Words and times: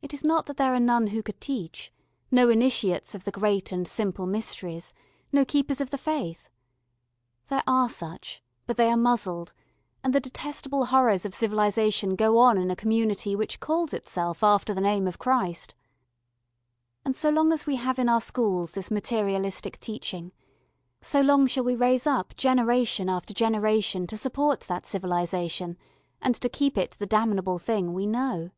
It 0.00 0.14
is 0.14 0.22
not 0.22 0.46
that 0.46 0.58
there 0.58 0.72
are 0.74 0.78
none 0.80 1.08
who 1.08 1.24
could 1.24 1.40
teach, 1.40 1.92
no 2.30 2.48
initiates 2.50 3.16
of 3.16 3.24
the 3.24 3.32
great 3.32 3.72
and 3.72 3.86
simple 3.86 4.26
mysteries, 4.26 4.94
no 5.32 5.44
keepers 5.44 5.80
of 5.80 5.90
the 5.90 5.98
faith. 5.98 6.48
There 7.48 7.64
are 7.66 7.88
such, 7.88 8.40
but 8.64 8.76
they 8.76 8.90
are 8.90 8.96
muzzled, 8.96 9.52
and 10.04 10.14
the 10.14 10.20
detestable 10.20 10.86
horrors 10.86 11.24
of 11.24 11.34
civilisation 11.34 12.14
go 12.14 12.38
on 12.38 12.56
in 12.58 12.70
a 12.70 12.76
community 12.76 13.34
which 13.34 13.58
calls 13.58 13.92
itself 13.92 14.44
after 14.44 14.72
the 14.72 14.80
name 14.80 15.08
of 15.08 15.18
Christ. 15.18 15.74
And 17.04 17.16
so 17.16 17.28
long 17.28 17.52
as 17.52 17.66
we 17.66 17.74
have 17.74 17.98
in 17.98 18.08
our 18.08 18.20
schools 18.20 18.72
this 18.72 18.92
materialistic 18.92 19.80
teaching, 19.80 20.30
so 21.00 21.20
long 21.22 21.48
shall 21.48 21.64
we 21.64 21.74
raise 21.74 22.06
up 22.06 22.36
generation 22.36 23.08
after 23.08 23.34
generation 23.34 24.06
to 24.06 24.16
support 24.16 24.60
that 24.60 24.86
civilisation 24.86 25.76
and 26.22 26.36
to 26.36 26.48
keep 26.48 26.78
it 26.78 26.92
the 26.92 27.04
damnable 27.06 27.58
thing 27.58 27.92
we 27.92 28.06
know. 28.06 28.50